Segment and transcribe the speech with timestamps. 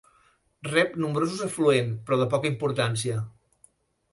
[0.67, 3.19] Rep nombrosos afluent però de poca importància.